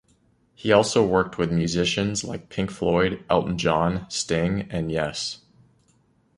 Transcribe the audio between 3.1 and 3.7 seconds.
Elton